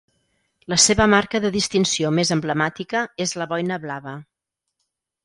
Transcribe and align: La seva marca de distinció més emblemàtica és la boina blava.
La 0.73 0.77
seva 0.83 1.05
marca 1.13 1.41
de 1.43 1.51
distinció 1.55 2.11
més 2.19 2.31
emblemàtica 2.37 3.03
és 3.27 3.35
la 3.43 3.47
boina 3.53 3.79
blava. 3.85 4.15